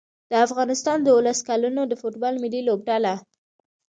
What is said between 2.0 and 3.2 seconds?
فوټبال ملي لوبډله